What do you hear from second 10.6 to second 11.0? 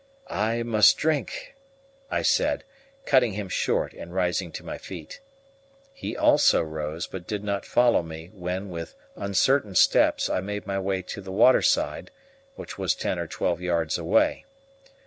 my